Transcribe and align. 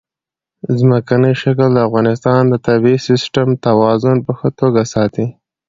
ځمکنی 0.79 1.33
شکل 1.41 1.69
د 1.73 1.77
افغانستان 1.87 2.41
د 2.47 2.55
طبعي 2.67 2.97
سیسټم 3.07 3.47
توازن 3.65 4.15
په 4.25 4.31
ښه 4.37 4.49
توګه 4.59 4.81
ساتي. 4.93 5.25